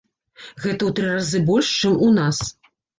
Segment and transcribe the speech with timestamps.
[0.63, 2.45] Гэта ў тры разы больш, чым у нас.